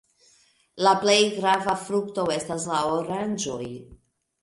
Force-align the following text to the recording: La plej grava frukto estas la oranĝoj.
La 0.87 0.93
plej 1.03 1.19
grava 1.35 1.77
frukto 1.83 2.27
estas 2.39 2.69
la 2.75 2.83
oranĝoj. 2.99 3.65